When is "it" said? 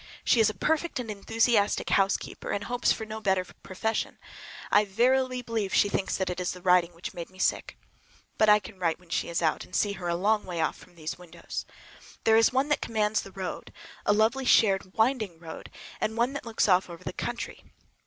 6.19-6.39